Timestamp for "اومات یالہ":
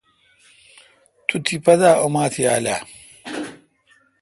2.03-2.77